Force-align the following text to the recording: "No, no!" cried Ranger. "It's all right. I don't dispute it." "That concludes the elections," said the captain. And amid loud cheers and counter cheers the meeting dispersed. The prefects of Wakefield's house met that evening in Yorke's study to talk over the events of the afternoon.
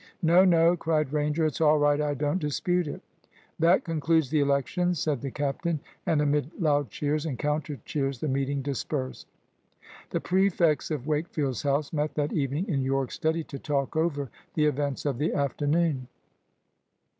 "No, 0.23 0.43
no!" 0.43 0.75
cried 0.75 1.13
Ranger. 1.13 1.45
"It's 1.45 1.61
all 1.61 1.77
right. 1.77 2.01
I 2.01 2.15
don't 2.15 2.39
dispute 2.39 2.87
it." 2.87 3.03
"That 3.59 3.83
concludes 3.83 4.31
the 4.31 4.39
elections," 4.39 4.97
said 4.99 5.21
the 5.21 5.29
captain. 5.29 5.79
And 6.07 6.23
amid 6.23 6.59
loud 6.59 6.89
cheers 6.89 7.23
and 7.27 7.37
counter 7.37 7.79
cheers 7.85 8.19
the 8.19 8.27
meeting 8.27 8.63
dispersed. 8.63 9.27
The 10.09 10.19
prefects 10.19 10.89
of 10.89 11.05
Wakefield's 11.05 11.61
house 11.61 11.93
met 11.93 12.15
that 12.15 12.33
evening 12.33 12.67
in 12.67 12.81
Yorke's 12.81 13.13
study 13.13 13.43
to 13.43 13.59
talk 13.59 13.95
over 13.95 14.31
the 14.55 14.65
events 14.65 15.05
of 15.05 15.19
the 15.19 15.35
afternoon. 15.35 16.07